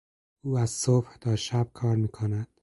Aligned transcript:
او 0.45 0.57
از 0.57 0.69
صبح 0.69 1.17
تا 1.17 1.35
شب 1.35 1.67
کار 1.73 1.95
می 1.95 2.07
کند. 2.07 2.47